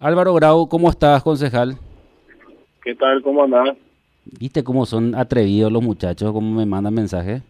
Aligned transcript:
Álvaro 0.00 0.32
Grau, 0.34 0.68
¿cómo 0.68 0.90
estás, 0.90 1.22
concejal? 1.24 1.76
¿Qué 2.82 2.94
tal? 2.94 3.20
¿Cómo 3.22 3.42
andás? 3.42 3.76
¿Viste 4.24 4.62
cómo 4.62 4.86
son 4.86 5.14
atrevidos 5.14 5.72
los 5.72 5.82
muchachos? 5.82 6.32
¿Cómo 6.32 6.54
me 6.54 6.66
mandan 6.66 6.94
mensajes? 6.94 7.42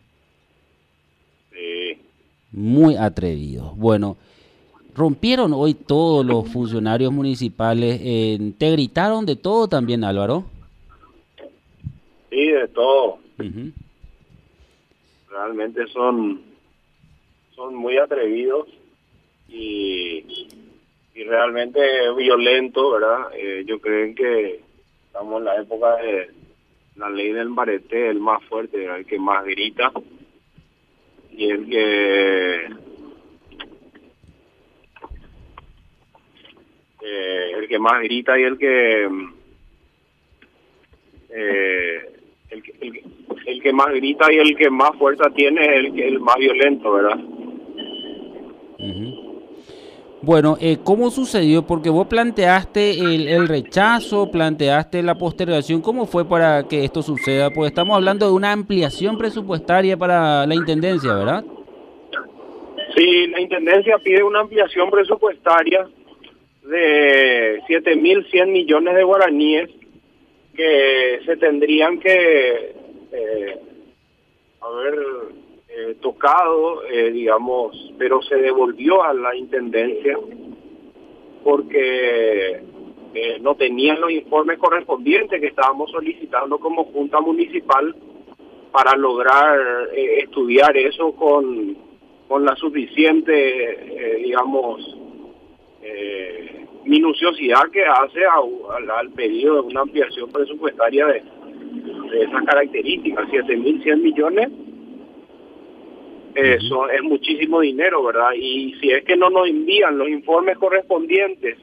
Sí. 1.52 1.98
Muy 2.52 2.96
atrevidos. 2.96 3.76
Bueno, 3.76 4.16
rompieron 4.96 5.52
hoy 5.52 5.74
todos 5.74 6.24
los 6.24 6.48
funcionarios 6.48 7.12
municipales. 7.12 8.00
eh, 8.02 8.52
¿Te 8.56 8.70
gritaron 8.72 9.26
de 9.26 9.36
todo 9.36 9.68
también, 9.68 10.02
Álvaro? 10.02 10.44
Sí, 12.30 12.46
de 12.46 12.68
todo. 12.68 13.18
Realmente 15.30 15.86
son, 15.88 16.40
son 17.54 17.74
muy 17.74 17.98
atrevidos 17.98 18.68
y, 19.48 20.48
y 21.18 21.24
realmente 21.24 21.80
violentos, 22.16 22.92
¿verdad? 22.92 23.30
Eh, 23.36 23.64
yo 23.66 23.80
creo 23.80 24.14
que 24.14 24.60
estamos 25.06 25.38
en 25.40 25.44
la 25.46 25.60
época 25.60 25.96
de 25.96 26.30
la 26.94 27.10
ley 27.10 27.32
del 27.32 27.48
barete, 27.48 28.08
el 28.08 28.20
más 28.20 28.40
fuerte, 28.44 28.84
el 28.84 29.04
que 29.04 29.18
más 29.18 29.44
grita 29.44 29.90
y 31.32 31.50
el 31.50 31.68
que 31.68 32.66
eh, 37.02 37.50
el 37.58 37.68
que 37.68 37.78
más 37.78 38.00
grita 38.02 38.38
y 38.38 38.42
el 38.44 38.58
que 38.58 39.08
eh, 41.30 41.98
el, 42.50 42.62
que- 42.62 43.02
el, 43.46 43.62
que- 43.62 43.72
más 43.72 43.88
grita 43.92 44.32
y 44.32 44.38
el 44.38 44.56
que 44.56 44.70
más 44.70 44.96
fuerza 44.98 45.28
tiene 45.34 45.62
es 45.64 45.84
el, 45.86 46.00
el 46.00 46.20
más 46.20 46.36
violento, 46.36 46.92
¿verdad? 46.92 47.18
Bueno, 50.20 50.56
eh, 50.60 50.78
¿cómo 50.82 51.10
sucedió? 51.10 51.62
Porque 51.62 51.90
vos 51.90 52.08
planteaste 52.08 52.90
el, 52.90 53.28
el 53.28 53.46
rechazo, 53.46 54.30
planteaste 54.30 55.02
la 55.02 55.14
postergación. 55.14 55.80
¿Cómo 55.80 56.06
fue 56.06 56.28
para 56.28 56.64
que 56.66 56.84
esto 56.84 57.02
suceda? 57.02 57.50
Pues 57.50 57.70
estamos 57.70 57.94
hablando 57.94 58.26
de 58.26 58.32
una 58.32 58.50
ampliación 58.50 59.16
presupuestaria 59.16 59.96
para 59.96 60.44
la 60.44 60.54
Intendencia, 60.56 61.14
¿verdad? 61.14 61.44
Sí, 62.96 63.28
la 63.28 63.40
Intendencia 63.40 63.96
pide 63.98 64.24
una 64.24 64.40
ampliación 64.40 64.90
presupuestaria 64.90 65.86
de 66.64 67.60
7.100 67.68 68.46
millones 68.48 68.96
de 68.96 69.02
guaraníes 69.04 69.70
que 70.54 71.20
se 71.24 71.36
tendrían 71.36 72.00
que 72.00 72.74
eh, 73.12 73.56
haber 74.60 74.94
eh, 75.78 75.96
tocado, 76.00 76.82
eh, 76.86 77.10
digamos, 77.12 77.92
pero 77.98 78.20
se 78.22 78.34
devolvió 78.36 79.02
a 79.04 79.14
la 79.14 79.36
Intendencia 79.36 80.18
porque 81.44 82.60
eh, 83.14 83.38
no 83.40 83.54
tenían 83.54 84.00
los 84.00 84.10
informes 84.10 84.58
correspondientes 84.58 85.40
que 85.40 85.46
estábamos 85.48 85.90
solicitando 85.90 86.58
como 86.58 86.84
Junta 86.86 87.20
Municipal 87.20 87.94
para 88.72 88.96
lograr 88.96 89.58
estudiar 89.94 90.76
eso 90.76 91.12
con, 91.12 91.76
con 92.28 92.44
la 92.44 92.54
suficiente, 92.56 94.18
digamos, 94.22 94.96
minuciosidad 96.84 97.70
que 97.72 97.82
hace 97.84 98.24
a- 98.26 98.74
al, 98.76 98.90
al 98.90 99.10
pedido 99.12 99.54
de 99.54 99.60
una 99.60 99.80
ampliación 99.82 100.30
presupuestaria 100.30 101.06
de, 101.06 101.22
de 102.10 102.22
esas 102.24 102.44
características, 102.44 103.26
7.100 103.28 103.96
millones. 104.02 104.48
Eso 106.34 106.88
es 106.88 107.02
muchísimo 107.02 107.60
dinero, 107.60 108.02
¿verdad? 108.02 108.30
Y 108.36 108.74
si 108.80 108.90
es 108.90 109.04
que 109.04 109.16
no 109.16 109.30
nos 109.30 109.48
envían 109.48 109.98
los 109.98 110.08
informes 110.08 110.56
correspondientes 110.58 111.58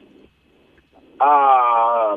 a, 1.18 2.16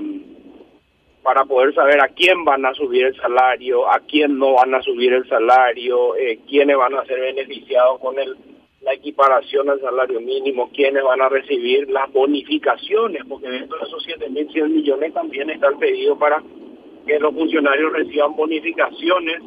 para 1.24 1.46
poder 1.46 1.74
saber 1.74 2.02
a 2.02 2.10
quién 2.10 2.44
van 2.44 2.66
a 2.66 2.74
subir 2.74 3.06
el 3.06 3.16
salario, 3.16 3.90
a 3.90 4.00
quién 4.00 4.38
no 4.38 4.54
van 4.54 4.74
a 4.74 4.82
subir 4.82 5.14
el 5.14 5.28
salario, 5.28 6.16
eh, 6.16 6.40
quiénes 6.48 6.78
van 6.78 6.96
a 6.96 7.06
ser 7.06 7.20
beneficiados 7.20 8.00
con 8.00 8.18
el, 8.20 8.36
la 8.82 8.94
equiparación 8.94 9.70
al 9.70 9.80
salario 9.82 10.20
mínimo, 10.22 10.70
quiénes 10.74 11.04
van 11.04 11.22
a 11.22 11.30
recibir 11.30 11.90
las 11.90 12.12
bonificaciones, 12.12 13.24
porque 13.28 13.50
dentro 13.50 13.78
de 13.78 13.86
esos 13.86 14.08
7.100 14.08 14.70
millones 14.70 15.14
también 15.14 15.50
está 15.50 15.68
el 15.68 15.78
pedido 15.78 16.18
para 16.18 16.42
que 17.06 17.20
los 17.20 17.34
funcionarios 17.34 17.94
reciban 17.94 18.36
bonificaciones 18.36 19.42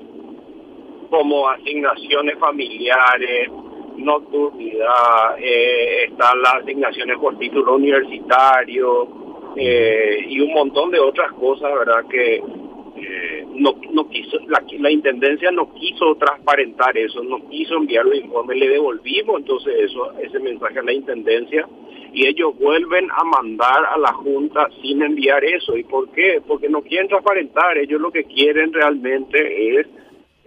como 1.13 1.47
asignaciones 1.47 2.39
familiares, 2.39 3.51
nocturnidad, 3.99 5.37
eh, 5.39 6.05
están 6.05 6.41
las 6.41 6.55
asignaciones 6.63 7.19
por 7.19 7.39
título 7.39 7.75
universitario 7.75 9.09
eh, 9.55 10.25
y 10.27 10.41
un 10.41 10.55
montón 10.55 10.91
de 10.91 10.99
otras 11.01 11.31
cosas, 11.33 11.71
¿verdad? 11.75 12.07
Que 12.09 12.37
eh, 12.37 13.47
no, 13.47 13.75
no 13.93 14.09
quiso, 14.09 14.39
la, 14.47 14.65
la 14.79 14.91
intendencia 14.91 15.51
no 15.51 15.75
quiso 15.75 16.15
transparentar 16.15 16.97
eso, 16.97 17.23
no 17.23 17.47
quiso 17.51 17.75
enviar 17.75 18.07
los 18.07 18.17
informes, 18.17 18.57
le 18.57 18.71
devolvimos 18.71 19.41
entonces 19.41 19.75
eso, 19.81 20.19
ese 20.19 20.39
mensaje 20.39 20.79
a 20.79 20.83
la 20.83 20.95
intendencia 20.95 21.69
y 22.15 22.27
ellos 22.27 22.59
vuelven 22.59 23.11
a 23.11 23.23
mandar 23.25 23.85
a 23.85 23.99
la 23.99 24.15
Junta 24.15 24.67
sin 24.81 25.03
enviar 25.03 25.45
eso. 25.45 25.77
¿Y 25.77 25.85
por 25.85 26.11
qué? 26.13 26.41
Porque 26.47 26.71
no 26.71 26.81
quieren 26.81 27.09
transparentar, 27.09 27.77
ellos 27.77 28.01
lo 28.01 28.11
que 28.11 28.25
quieren 28.25 28.73
realmente 28.73 29.79
es 29.79 29.87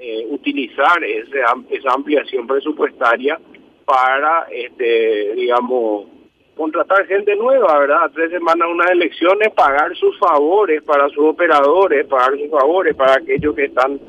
eh, 0.07 0.27
utilizar 0.29 1.03
ese, 1.03 1.39
esa 1.71 1.93
ampliación 1.93 2.45
presupuestaria 2.45 3.39
para, 3.85 4.45
este, 4.51 5.33
digamos, 5.33 6.05
contratar 6.55 7.07
gente 7.07 7.35
nueva, 7.35 7.79
¿verdad? 7.79 8.11
Tres 8.13 8.29
semanas 8.29 8.67
unas 8.71 8.91
elecciones, 8.91 9.51
pagar 9.53 9.95
sus 9.95 10.15
favores 10.19 10.83
para 10.83 11.09
sus 11.09 11.25
operadores, 11.25 12.05
pagar 12.05 12.37
sus 12.37 12.51
favores 12.51 12.95
para 12.95 13.15
aquellos 13.15 13.55
que 13.55 13.65
están, 13.65 13.99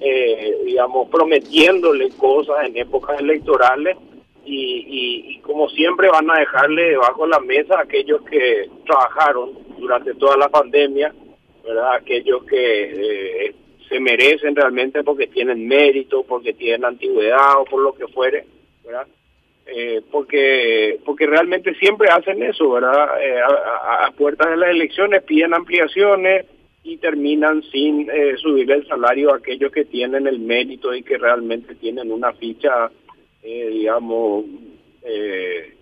eh, 0.00 0.54
digamos, 0.66 1.08
prometiéndole 1.08 2.10
cosas 2.10 2.66
en 2.66 2.76
épocas 2.76 3.18
electorales 3.18 3.96
y, 4.44 5.32
y, 5.34 5.38
como 5.40 5.70
siempre 5.70 6.10
van 6.10 6.30
a 6.30 6.40
dejarle 6.40 6.90
debajo 6.90 7.24
de 7.24 7.30
la 7.30 7.40
mesa 7.40 7.80
aquellos 7.80 8.20
que 8.22 8.68
trabajaron 8.84 9.52
durante 9.78 10.12
toda 10.12 10.36
la 10.36 10.50
pandemia, 10.50 11.10
¿verdad? 11.64 11.94
Aquellos 11.94 12.44
que 12.44 13.46
eh, 13.46 13.54
se 13.88 14.00
merecen 14.00 14.54
realmente 14.54 15.02
porque 15.02 15.26
tienen 15.26 15.66
mérito, 15.66 16.22
porque 16.22 16.52
tienen 16.52 16.84
antigüedad 16.84 17.60
o 17.60 17.64
por 17.64 17.82
lo 17.82 17.94
que 17.94 18.06
fuere, 18.08 18.44
¿verdad? 18.84 19.06
Eh, 19.66 20.02
porque 20.10 20.98
porque 21.04 21.26
realmente 21.26 21.74
siempre 21.74 22.08
hacen 22.08 22.42
eso, 22.42 22.70
¿verdad? 22.70 23.22
Eh, 23.22 23.38
a, 23.40 24.10
puertas 24.16 24.50
de 24.50 24.56
las 24.56 24.70
elecciones 24.70 25.22
piden 25.24 25.52
ampliaciones 25.52 26.46
y 26.82 26.96
terminan 26.96 27.62
sin 27.64 28.08
eh, 28.10 28.36
subir 28.38 28.70
el 28.70 28.86
salario 28.86 29.32
a 29.32 29.36
aquellos 29.36 29.70
que 29.70 29.84
tienen 29.84 30.26
el 30.26 30.38
mérito 30.38 30.94
y 30.94 31.02
que 31.02 31.18
realmente 31.18 31.74
tienen 31.74 32.10
una 32.10 32.32
ficha, 32.32 32.90
digamos, 33.42 34.44
eh, 35.02 35.74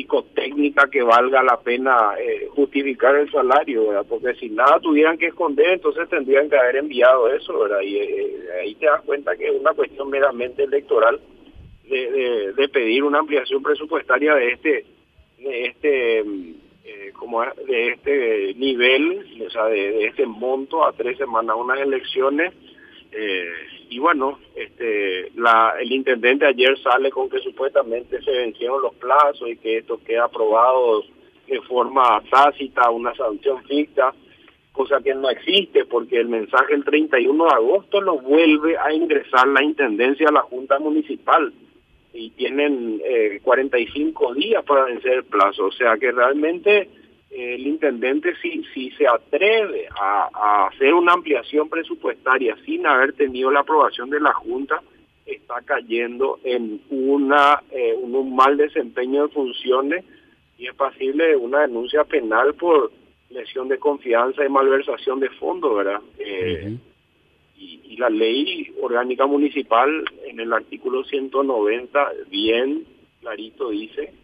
psicotécnica 0.00 0.88
que 0.90 1.02
valga 1.02 1.42
la 1.42 1.58
pena 1.58 2.14
eh, 2.18 2.48
justificar 2.50 3.16
el 3.16 3.30
salario. 3.30 4.04
Porque 4.08 4.34
si 4.34 4.48
nada 4.48 4.80
tuvieran 4.80 5.18
que 5.18 5.26
esconder, 5.26 5.74
entonces 5.74 6.08
tendrían 6.08 6.48
que 6.48 6.56
haber 6.56 6.76
enviado 6.76 7.28
eso. 7.32 7.66
Y 7.82 7.96
eh, 7.96 8.36
ahí 8.62 8.74
te 8.76 8.86
das 8.86 9.02
cuenta 9.02 9.36
que 9.36 9.48
es 9.48 9.60
una 9.60 9.72
cuestión 9.72 10.08
meramente 10.10 10.64
electoral 10.64 11.20
de, 11.88 12.52
de, 12.56 12.68
pedir 12.68 13.02
una 13.02 13.18
ampliación 13.18 13.62
presupuestaria 13.62 14.34
de 14.34 14.52
este 14.52 14.84
de 15.38 15.64
este 15.64 16.22
mm, 16.22 16.54
eh, 16.84 17.12
como 17.18 17.42
de 17.66 17.88
este 17.88 18.54
nivel 18.54 19.26
o 19.44 19.50
sea 19.50 19.64
de, 19.66 19.90
de 19.92 20.06
este 20.06 20.24
monto 20.24 20.84
a 20.84 20.92
tres 20.92 21.18
semanas 21.18 21.56
unas 21.58 21.80
elecciones 21.80 22.54
eh, 23.12 23.52
y 23.88 23.98
bueno 23.98 24.38
este 24.54 25.30
la 25.36 25.74
el 25.80 25.90
intendente 25.92 26.46
ayer 26.46 26.78
sale 26.80 27.10
con 27.10 27.28
que 27.28 27.38
supuestamente 27.40 28.22
se 28.22 28.30
vencieron 28.30 28.82
los 28.82 28.94
plazos 28.94 29.48
y 29.48 29.56
que 29.56 29.78
esto 29.78 30.00
queda 30.04 30.24
aprobado 30.24 31.02
de 31.46 31.60
forma 31.62 32.22
tácita 32.30 32.90
una 32.90 33.14
sanción 33.14 33.62
ficta 33.64 34.14
cosa 34.72 35.00
que 35.02 35.14
no 35.14 35.28
existe 35.28 35.84
porque 35.84 36.18
el 36.18 36.28
mensaje 36.28 36.74
el 36.74 36.84
31 36.84 37.44
de 37.44 37.50
agosto 37.50 38.00
lo 38.00 38.18
vuelve 38.18 38.78
a 38.78 38.92
ingresar 38.92 39.48
la 39.48 39.62
intendencia 39.62 40.28
a 40.28 40.32
la 40.32 40.42
junta 40.42 40.78
municipal 40.78 41.52
y 42.12 42.30
tienen 42.30 43.00
eh, 43.04 43.40
45 43.42 44.34
días 44.34 44.64
para 44.64 44.84
vencer 44.84 45.12
el 45.12 45.24
plazo. 45.24 45.66
O 45.66 45.72
sea 45.72 45.96
que 45.98 46.10
realmente 46.12 46.88
el 47.40 47.66
intendente 47.66 48.34
si, 48.42 48.64
si 48.74 48.90
se 48.92 49.06
atreve 49.06 49.88
a, 50.00 50.28
a 50.32 50.66
hacer 50.68 50.94
una 50.94 51.12
ampliación 51.12 51.68
presupuestaria 51.68 52.56
sin 52.64 52.86
haber 52.86 53.12
tenido 53.14 53.50
la 53.50 53.60
aprobación 53.60 54.10
de 54.10 54.20
la 54.20 54.32
Junta, 54.32 54.82
está 55.26 55.60
cayendo 55.62 56.40
en 56.44 56.80
una 56.90 57.62
eh, 57.70 57.94
un, 58.00 58.14
un 58.14 58.34
mal 58.34 58.56
desempeño 58.56 59.26
de 59.26 59.32
funciones 59.32 60.04
y 60.58 60.66
es 60.66 60.74
pasible 60.74 61.28
de 61.28 61.36
una 61.36 61.60
denuncia 61.60 62.04
penal 62.04 62.54
por 62.54 62.92
lesión 63.30 63.68
de 63.68 63.78
confianza 63.78 64.44
y 64.44 64.48
malversación 64.48 65.20
de 65.20 65.30
fondos, 65.30 65.76
¿verdad? 65.76 66.00
Eh, 66.18 66.76
y 67.56 67.96
la 67.96 68.08
ley 68.08 68.72
orgánica 68.80 69.26
municipal 69.26 70.04
en 70.26 70.40
el 70.40 70.52
artículo 70.52 71.04
190 71.04 72.12
bien 72.30 72.86
clarito 73.20 73.68
dice 73.68 74.14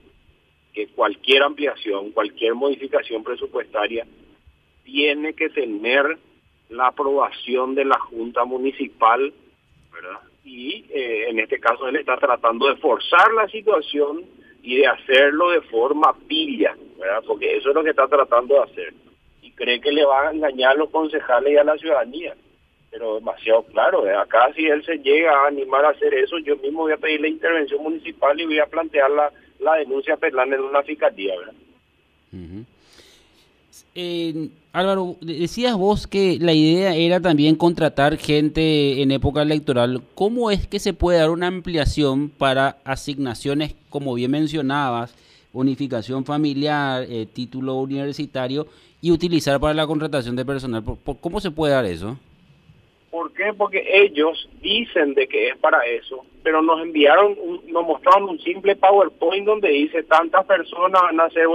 que 0.76 0.88
cualquier 0.88 1.42
ampliación, 1.42 2.10
cualquier 2.10 2.54
modificación 2.54 3.24
presupuestaria 3.24 4.06
tiene 4.84 5.32
que 5.32 5.48
tener 5.48 6.18
la 6.68 6.88
aprobación 6.88 7.74
de 7.74 7.86
la 7.86 7.98
Junta 7.98 8.44
Municipal, 8.44 9.32
¿verdad? 9.90 10.20
Y 10.44 10.84
eh, 10.90 11.30
en 11.30 11.38
este 11.38 11.58
caso 11.58 11.88
él 11.88 11.96
está 11.96 12.18
tratando 12.18 12.68
de 12.68 12.76
forzar 12.76 13.32
la 13.32 13.48
situación 13.48 14.26
y 14.62 14.76
de 14.76 14.86
hacerlo 14.86 15.48
de 15.50 15.62
forma 15.62 16.14
pilla, 16.28 16.76
¿verdad? 16.98 17.24
Porque 17.26 17.56
eso 17.56 17.70
es 17.70 17.74
lo 17.74 17.82
que 17.82 17.90
está 17.90 18.06
tratando 18.06 18.56
de 18.56 18.62
hacer. 18.70 18.94
Y 19.40 19.52
cree 19.52 19.80
que 19.80 19.92
le 19.92 20.04
va 20.04 20.28
a 20.28 20.32
engañar 20.32 20.72
a 20.72 20.74
los 20.80 20.90
concejales 20.90 21.54
y 21.54 21.56
a 21.56 21.64
la 21.64 21.78
ciudadanía. 21.78 22.36
Pero 22.90 23.16
demasiado 23.16 23.62
claro, 23.64 24.06
¿eh? 24.06 24.14
acá 24.14 24.52
si 24.54 24.66
él 24.66 24.84
se 24.84 24.96
llega 24.98 25.32
a 25.32 25.48
animar 25.48 25.84
a 25.84 25.90
hacer 25.90 26.14
eso, 26.14 26.38
yo 26.38 26.56
mismo 26.56 26.82
voy 26.82 26.92
a 26.92 26.96
pedir 26.96 27.20
la 27.20 27.28
intervención 27.28 27.82
municipal 27.82 28.40
y 28.40 28.46
voy 28.46 28.58
a 28.58 28.66
plantear 28.66 29.10
la, 29.10 29.30
la 29.58 29.74
denuncia 29.74 30.16
penal 30.16 30.52
en 30.52 30.60
una 30.60 30.82
fiscalía, 30.82 31.34
¿verdad? 31.38 31.54
Álvaro, 34.72 35.16
decías 35.22 35.74
vos 35.74 36.06
que 36.06 36.38
la 36.38 36.52
idea 36.52 36.94
era 36.94 37.20
también 37.20 37.56
contratar 37.56 38.18
gente 38.18 39.00
en 39.00 39.10
época 39.10 39.40
electoral. 39.40 40.02
¿Cómo 40.14 40.50
es 40.50 40.66
que 40.66 40.78
se 40.78 40.92
puede 40.92 41.18
dar 41.18 41.30
una 41.30 41.46
ampliación 41.46 42.28
para 42.28 42.76
asignaciones, 42.84 43.74
como 43.88 44.12
bien 44.12 44.30
mencionabas, 44.30 45.14
unificación 45.54 46.26
familiar, 46.26 47.06
eh, 47.08 47.26
título 47.32 47.76
universitario 47.76 48.66
y 49.00 49.12
utilizar 49.12 49.58
para 49.60 49.72
la 49.72 49.86
contratación 49.86 50.36
de 50.36 50.44
personal? 50.44 50.84
¿Cómo 51.20 51.40
se 51.40 51.50
puede 51.50 51.72
dar 51.72 51.86
eso? 51.86 52.18
Porque 53.54 53.84
ellos 53.86 54.48
dicen 54.60 55.14
de 55.14 55.26
que 55.28 55.48
es 55.48 55.56
para 55.58 55.84
eso, 55.86 56.24
pero 56.42 56.62
nos 56.62 56.80
enviaron, 56.80 57.36
nos 57.66 57.86
mostraron 57.86 58.30
un 58.30 58.40
simple 58.40 58.76
PowerPoint 58.76 59.46
donde 59.46 59.68
dice 59.68 60.02
tantas 60.04 60.44
personas 60.46 61.02
van 61.02 61.20
a 61.20 61.30
ser 61.30 61.46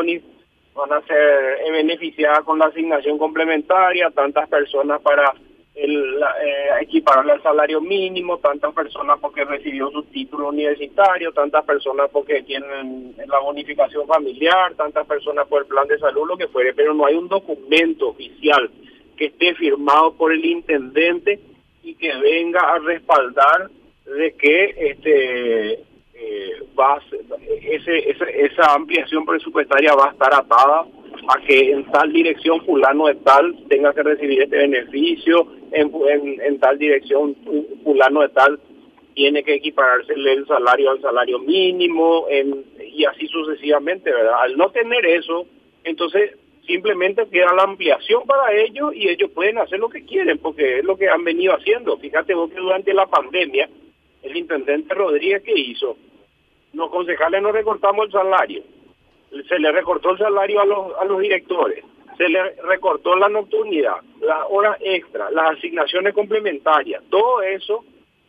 van 0.73 0.93
a 0.93 1.01
ser 1.01 1.71
beneficiadas 1.71 2.41
con 2.41 2.59
la 2.59 2.65
asignación 2.65 3.17
complementaria, 3.17 4.09
tantas 4.11 4.47
personas 4.47 5.01
para 5.01 5.33
el, 5.75 6.21
eh, 6.43 7.01
al 7.05 7.41
salario 7.41 7.81
mínimo, 7.81 8.37
tantas 8.39 8.73
personas 8.73 9.17
porque 9.19 9.45
recibió 9.45 9.89
su 9.91 10.03
título 10.03 10.49
universitario, 10.49 11.31
tantas 11.31 11.63
personas 11.65 12.09
porque 12.11 12.44
tienen 12.44 13.15
la 13.25 13.39
bonificación 13.39 14.05
familiar, 14.07 14.73
tantas 14.75 15.07
personas 15.07 15.47
por 15.47 15.61
el 15.61 15.67
plan 15.67 15.87
de 15.87 15.97
salud, 15.99 16.27
lo 16.27 16.37
que 16.37 16.47
fuere, 16.47 16.73
pero 16.73 16.94
no 16.94 17.05
hay 17.05 17.15
un 17.15 17.27
documento 17.27 18.09
oficial 18.09 18.69
que 19.15 19.25
esté 19.27 19.53
firmado 19.55 20.13
por 20.13 20.31
el 20.33 20.44
intendente 20.44 21.39
y 21.83 21.95
que 21.95 22.16
venga 22.18 22.60
a 22.60 22.80
respaldar 22.80 23.69
de 24.06 24.33
que 24.33 24.75
este 24.78 25.74
eh, 25.74 26.63
va 26.80 27.01
ese, 27.62 28.10
esa 28.10 28.74
ampliación 28.74 29.25
presupuestaria 29.25 29.94
va 29.94 30.10
a 30.10 30.12
estar 30.12 30.33
atada 30.33 30.86
a 31.28 31.42
que 31.45 31.72
en 31.72 31.86
tal 31.92 32.12
dirección 32.12 32.63
fulano 32.66 33.07
de 33.07 33.16
tal 33.16 33.56
tenga 33.69 33.94
que 33.94 34.04
recibir 34.04 34.42
este 34.42 34.57
beneficio, 34.57 35.48
en, 35.72 35.92
en, 36.42 36.60
tal 36.60 36.78
dirección 36.78 37.36
fulano 37.83 38.22
de 38.22 38.30
tal 38.30 38.60
tiene 39.13 39.44
que 39.44 39.56
equipararse 39.56 40.13
el 40.13 40.45
salario 40.48 40.92
al 40.92 41.01
salario 41.01 41.39
mínimo 41.39 42.25
en, 42.30 42.66
y 42.86 43.06
así 43.06 43.28
sucesivamente, 43.28 44.12
¿verdad? 44.12 44.42
Al 44.42 44.57
no 44.57 44.69
tener 44.72 45.06
eso, 45.06 45.45
entonces 45.83 46.31
simplemente 46.65 47.27
queda 47.29 47.53
la 47.53 47.63
ampliación 47.63 48.23
para 48.25 48.53
ellos 48.53 48.93
y 48.95 49.09
ellos 49.09 49.31
pueden 49.31 49.57
hacer 49.57 49.79
lo 49.79 49.89
que 49.89 50.05
quieren 50.05 50.37
porque 50.37 50.79
es 50.79 50.85
lo 50.85 50.97
que 50.97 51.09
han 51.09 51.23
venido 51.23 51.53
haciendo. 51.53 51.97
Fíjate 51.97 52.33
vos 52.33 52.49
que 52.49 52.59
durante 52.59 52.93
la 52.93 53.07
pandemia 53.07 53.69
el 54.23 54.37
intendente 54.37 54.93
Rodríguez 54.93 55.41
que 55.43 55.59
hizo, 55.59 55.97
los 56.73 56.89
concejales 56.89 57.41
no 57.41 57.51
recortamos 57.51 58.05
el 58.05 58.11
salario, 58.11 58.63
se 59.47 59.59
le 59.59 59.71
recortó 59.71 60.11
el 60.11 60.17
salario 60.17 60.61
a 60.61 60.65
los, 60.65 60.97
a 60.99 61.05
los 61.05 61.19
directores, 61.19 61.83
se 62.17 62.29
le 62.29 62.51
recortó 62.61 63.15
la 63.15 63.29
nocturnidad, 63.29 63.95
las 64.21 64.45
horas 64.49 64.77
extra, 64.81 65.31
las 65.31 65.57
asignaciones 65.57 66.13
complementarias, 66.13 67.03
todo 67.09 67.41
eso. 67.41 67.83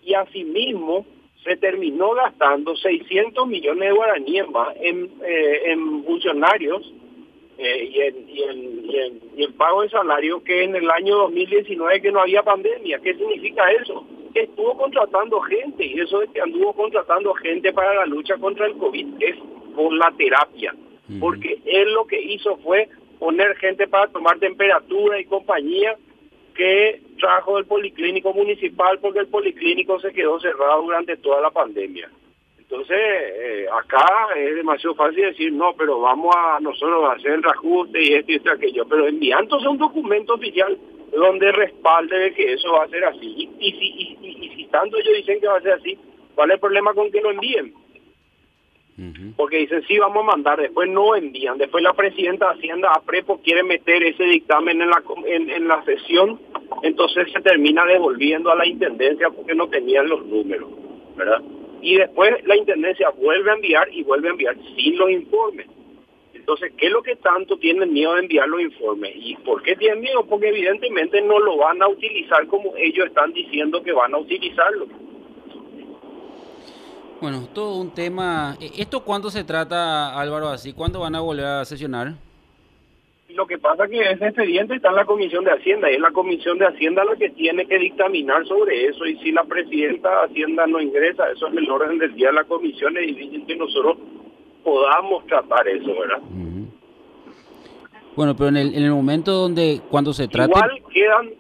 Y 0.05 0.15
asimismo 0.15 1.07
se 1.45 1.57
terminó 1.57 2.13
gastando 2.13 2.75
600 2.75 3.47
millones 3.47 3.89
de 3.89 3.95
guaraníes 3.95 4.49
más 4.49 4.75
en, 4.81 5.11
eh, 5.25 5.63
en 5.67 6.05
funcionarios 6.05 6.93
eh, 7.59 7.91
y, 7.91 8.01
en, 8.01 8.29
y, 8.29 8.43
en, 8.43 9.21
y, 9.37 9.45
en, 9.45 9.53
pago 9.55 9.83
de 9.83 9.91
salario 9.91 10.43
que 10.43 10.65
en 10.65 10.75
el 10.75 10.91
año 10.91 11.17
2019 11.19 12.01
que 12.01 12.13
no 12.13 12.21
había 12.21 12.43
pandemia. 12.43 12.99
¿Qué 13.01 13.15
significa 13.15 13.71
eso? 13.73 14.07
Que 14.33 14.43
estuvo 14.43 14.77
contratando 14.77 15.41
gente 15.41 15.85
y 15.85 16.01
eso 16.01 16.21
de 16.21 16.29
que 16.29 16.41
anduvo 16.41 16.73
contratando 16.73 17.35
gente 17.35 17.73
para 17.73 17.95
la 17.95 18.07
lucha 18.07 18.37
contra 18.39 18.67
el 18.67 18.75
COVID 18.75 19.07
es 19.21 19.37
por 19.75 19.93
la 19.93 20.11
terapia. 20.17 20.75
Porque 21.21 21.61
él 21.67 21.93
lo 21.93 22.07
que 22.07 22.21
hizo 22.21 22.57
fue 22.59 22.89
poner 23.19 23.55
gente 23.57 23.87
para 23.87 24.11
tomar 24.11 24.39
temperatura 24.39 25.21
y 25.21 25.27
compañía 25.27 25.97
que 26.55 27.03
trajo 27.19 27.57
del 27.57 27.67
policlínico 27.67 28.33
municipal 28.33 28.99
porque 29.01 29.21
el 29.21 29.29
policlínico 29.29 30.01
se 30.01 30.13
quedó 30.13 30.41
cerrado 30.41 30.83
durante 30.83 31.17
toda 31.19 31.41
la 31.41 31.51
pandemia. 31.51 32.11
Entonces, 32.73 32.97
eh, 32.97 33.67
acá 33.71 34.29
es 34.35 34.55
demasiado 34.55 34.95
fácil 34.95 35.25
decir, 35.25 35.53
no, 35.53 35.75
pero 35.77 36.01
vamos 36.01 36.35
a 36.35 36.59
nosotros 36.59 37.05
a 37.05 37.13
hacer 37.13 37.33
el 37.33 37.43
reajuste 37.43 38.03
y 38.03 38.15
esto 38.15 38.33
y 38.33 38.37
esto 38.37 38.51
aquello, 38.51 38.87
pero 38.89 39.09
enviándose 39.09 39.69
un 39.69 39.77
documento 39.77 40.33
oficial 40.33 40.79
donde 41.11 41.53
respalde 41.53 42.19
de 42.19 42.33
que 42.33 42.55
eso 42.55 42.73
va 42.73 42.85
a 42.85 42.89
ser 42.89 43.05
así. 43.05 43.51
Y, 43.61 43.73
si, 43.73 44.27
y, 44.27 44.57
si 44.57 44.65
tanto 44.69 44.97
ellos 44.97 45.17
dicen 45.19 45.39
que 45.39 45.49
va 45.49 45.59
a 45.59 45.61
ser 45.61 45.73
así, 45.73 45.99
¿cuál 46.35 46.49
es 46.49 46.55
el 46.55 46.61
problema 46.61 46.95
con 46.95 47.13
que 47.13 47.21
lo 47.21 47.33
envíen? 47.33 47.75
Porque 49.37 49.59
dicen, 49.59 49.83
sí, 49.87 49.99
vamos 49.99 50.23
a 50.23 50.31
mandar, 50.35 50.59
después 50.59 50.89
no 50.89 51.15
envían, 51.15 51.59
después 51.59 51.85
la 51.85 51.93
presidenta 51.93 52.49
de 52.49 52.59
Hacienda, 52.59 52.93
APREPO, 52.95 53.43
quiere 53.43 53.65
meter 53.65 54.03
ese 54.03 54.25
dictamen 54.25 54.81
en 54.81 54.89
la, 54.89 55.03
en, 55.27 55.51
en 55.51 55.69
la 55.69 55.85
sesión, 55.85 56.41
entonces 56.83 57.31
se 57.33 57.41
termina 57.43 57.85
devolviendo 57.85 58.51
a 58.51 58.57
la 58.57 58.67
Intendencia 58.67 59.29
porque 59.29 59.55
no 59.55 59.69
tenían 59.69 60.09
los 60.09 60.25
números, 60.25 60.71
¿verdad? 61.17 61.43
Y 61.83 61.97
después 61.97 62.33
la 62.47 62.57
Intendencia 62.57 63.11
vuelve 63.11 63.51
a 63.51 63.55
enviar 63.55 63.93
y 63.93 64.03
vuelve 64.05 64.29
a 64.29 64.31
enviar 64.31 64.57
sin 64.77 64.97
los 64.97 65.11
informes. 65.11 65.67
Entonces, 66.33 66.73
¿qué 66.77 66.87
es 66.87 66.93
lo 66.93 67.03
que 67.03 67.17
tanto 67.17 67.57
tienen 67.59 67.93
miedo 67.93 68.15
de 68.15 68.21
enviar 68.21 68.49
los 68.49 68.61
informes? 68.61 69.13
¿Y 69.17 69.37
por 69.37 69.63
qué 69.63 69.77
tienen 69.77 70.01
miedo? 70.01 70.25
Porque 70.25 70.49
evidentemente 70.49 71.21
no 71.23 71.39
lo 71.39 71.59
van 71.59 71.83
a 71.83 71.89
utilizar 71.89 72.47
como 72.47 72.77
ellos 72.77 73.07
están 73.07 73.33
diciendo 73.33 73.83
que 73.83 73.93
van 73.93 74.15
a 74.15 74.19
utilizarlo. 74.19 74.87
Bueno, 77.21 77.49
todo 77.53 77.77
un 77.77 77.93
tema. 77.93 78.57
¿Esto 78.77 79.05
cuándo 79.05 79.31
se 79.31 79.45
trata, 79.45 80.19
Álvaro, 80.19 80.49
así? 80.49 80.73
¿Cuándo 80.73 81.01
van 81.01 81.15
a 81.15 81.21
volver 81.21 81.45
a 81.45 81.65
sesionar? 81.65 82.15
Lo 83.43 83.49
que 83.49 83.59
pasa 83.59 83.87
es 83.87 83.91
que 83.91 84.01
ese 84.01 84.27
expediente 84.27 84.77
está 84.77 84.91
en 84.91 84.95
la 84.95 85.05
Comisión 85.05 85.43
de 85.43 85.51
Hacienda 85.51 85.91
y 85.91 85.95
es 85.95 86.01
la 86.01 86.13
Comisión 86.13 86.59
de 86.59 86.67
Hacienda 86.67 87.05
la 87.05 87.17
que 87.17 87.31
tiene 87.31 87.67
que 87.67 87.77
dictaminar 87.77 88.47
sobre 88.47 88.87
eso 88.87 89.05
y 89.05 89.17
si 89.17 89.33
la 89.33 89.43
Presidenta 89.43 90.09
de 90.11 90.27
Hacienda 90.27 90.65
no 90.69 90.81
ingresa, 90.81 91.25
eso 91.29 91.49
es 91.49 91.57
el 91.57 91.69
orden 91.69 91.99
del 91.99 92.15
día 92.15 92.29
de 92.29 92.35
la 92.35 92.45
Comisión, 92.45 92.97
es 92.97 93.05
difícil 93.09 93.45
que 93.45 93.57
nosotros 93.57 93.99
podamos 94.63 95.27
tratar 95.27 95.67
eso, 95.67 95.89
¿verdad? 95.89 96.21
Bueno, 98.15 98.37
pero 98.37 98.51
en 98.51 98.59
el, 98.59 98.75
en 98.77 98.85
el 98.85 98.93
momento 98.93 99.33
donde, 99.33 99.81
cuando 99.91 100.13
se 100.13 100.29
trata... 100.29 100.49
Igual 100.49 100.81
quedan 100.95 101.31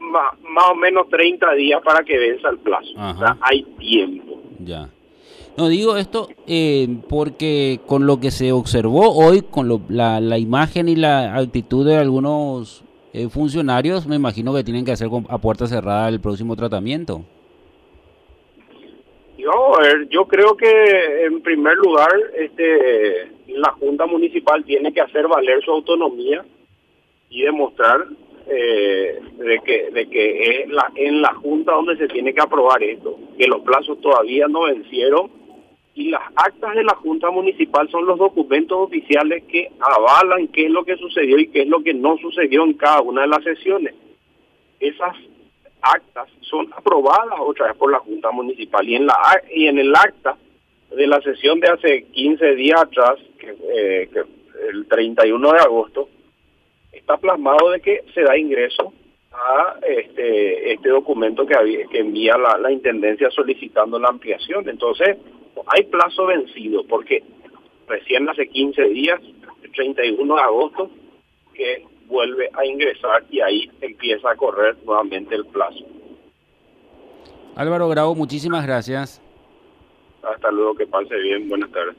más, 0.00 0.70
o 0.72 0.74
menos 0.74 1.08
30 1.08 1.52
días 1.52 1.80
para 1.84 2.02
que 2.02 2.18
venza 2.18 2.48
el 2.48 2.58
plazo, 2.58 2.90
o 2.96 3.16
sea, 3.16 3.36
hay 3.42 3.62
tiempo. 3.78 4.42
Ya. 4.58 4.88
No 5.56 5.68
digo 5.68 5.96
esto 5.96 6.28
eh, 6.46 6.86
porque 7.08 7.80
con 7.86 8.06
lo 8.06 8.20
que 8.20 8.30
se 8.30 8.52
observó 8.52 9.16
hoy, 9.16 9.40
con 9.40 9.68
la, 9.88 10.20
la, 10.20 10.38
imagen 10.38 10.86
y 10.88 10.96
la 10.96 11.34
actitud 11.34 11.86
de 11.86 11.96
algunos 11.96 12.84
eh, 13.14 13.28
funcionarios, 13.30 14.06
me 14.06 14.16
imagino 14.16 14.52
que 14.54 14.64
tienen 14.64 14.84
que 14.84 14.92
hacer 14.92 15.08
a 15.30 15.38
puerta 15.38 15.66
cerrada 15.66 16.10
el 16.10 16.20
próximo 16.20 16.56
tratamiento. 16.56 17.22
Yo, 19.38 19.78
yo 20.10 20.26
creo 20.26 20.56
que 20.58 21.24
en 21.24 21.40
primer 21.40 21.76
lugar, 21.76 22.10
este, 22.34 23.32
la 23.48 23.70
Junta 23.72 24.04
Municipal 24.04 24.62
tiene 24.62 24.92
que 24.92 25.00
hacer 25.00 25.26
valer 25.26 25.64
su 25.64 25.70
autonomía 25.70 26.44
y 27.30 27.42
demostrar 27.42 28.04
eh, 28.46 29.20
de 29.38 29.58
que 29.60 29.90
de 29.90 30.08
que 30.08 30.60
es 30.62 30.68
la, 30.68 30.90
en 30.96 31.22
la 31.22 31.32
Junta 31.34 31.72
donde 31.72 31.96
se 31.96 32.08
tiene 32.08 32.34
que 32.34 32.42
aprobar 32.42 32.82
esto, 32.82 33.18
que 33.38 33.46
los 33.46 33.62
plazos 33.62 33.98
todavía 34.02 34.48
no 34.48 34.64
vencieron 34.64 35.45
y 35.96 36.10
las 36.10 36.20
actas 36.36 36.74
de 36.74 36.84
la 36.84 36.94
Junta 36.94 37.30
Municipal 37.30 37.88
son 37.90 38.04
los 38.04 38.18
documentos 38.18 38.78
oficiales 38.78 39.42
que 39.44 39.70
avalan 39.80 40.46
qué 40.48 40.66
es 40.66 40.70
lo 40.70 40.84
que 40.84 40.94
sucedió 40.98 41.38
y 41.38 41.48
qué 41.48 41.62
es 41.62 41.68
lo 41.68 41.82
que 41.82 41.94
no 41.94 42.18
sucedió 42.18 42.64
en 42.64 42.74
cada 42.74 43.00
una 43.00 43.22
de 43.22 43.28
las 43.28 43.42
sesiones. 43.42 43.94
Esas 44.78 45.16
actas 45.80 46.28
son 46.42 46.70
aprobadas 46.76 47.40
otra 47.40 47.68
vez 47.68 47.76
por 47.78 47.90
la 47.90 47.98
Junta 48.00 48.30
Municipal 48.30 48.86
y 48.86 48.94
en 48.94 49.06
la 49.06 49.16
y 49.50 49.68
en 49.68 49.78
el 49.78 49.96
acta 49.96 50.36
de 50.94 51.06
la 51.06 51.18
sesión 51.22 51.60
de 51.60 51.68
hace 51.68 52.04
15 52.04 52.54
días 52.56 52.82
atrás, 52.82 53.18
eh, 53.74 54.06
el 54.70 54.86
31 54.86 55.52
de 55.52 55.58
agosto, 55.60 56.10
está 56.92 57.16
plasmado 57.16 57.70
de 57.70 57.80
que 57.80 58.04
se 58.12 58.20
da 58.20 58.36
ingreso 58.36 58.92
a 59.32 59.76
este 59.88 60.74
este 60.74 60.90
documento 60.90 61.46
que, 61.46 61.86
que 61.90 62.00
envía 62.00 62.36
la 62.36 62.70
intendencia 62.70 63.30
solicitando 63.30 63.98
la 63.98 64.08
ampliación. 64.08 64.68
Entonces, 64.68 65.16
hay 65.66 65.84
plazo 65.84 66.26
vencido, 66.26 66.84
porque 66.86 67.22
recién 67.88 68.28
hace 68.28 68.48
15 68.48 68.82
días, 68.88 69.20
el 69.62 69.72
31 69.72 70.34
de 70.34 70.40
agosto, 70.40 70.90
que 71.54 71.84
vuelve 72.06 72.50
a 72.52 72.64
ingresar 72.64 73.24
y 73.30 73.40
ahí 73.40 73.70
empieza 73.80 74.30
a 74.30 74.36
correr 74.36 74.76
nuevamente 74.84 75.34
el 75.34 75.46
plazo. 75.46 75.84
Álvaro 77.56 77.88
Grau, 77.88 78.14
muchísimas 78.14 78.66
gracias. 78.66 79.22
Hasta 80.22 80.50
luego, 80.50 80.74
que 80.74 80.86
pase 80.86 81.16
bien, 81.16 81.48
buenas 81.48 81.70
tardes. 81.70 81.94